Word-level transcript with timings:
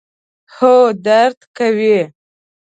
هو، 0.55 0.75
درد 1.05 1.37
کوي 1.57 1.99